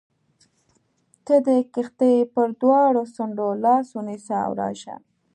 ته 1.25 1.35
د 1.47 1.49
کښتۍ 1.73 2.15
پر 2.33 2.47
دواړو 2.61 3.01
څنډو 3.15 3.49
لاس 3.63 3.87
ونیسه 3.97 4.35
او 4.45 4.51
راشه. 4.61 4.95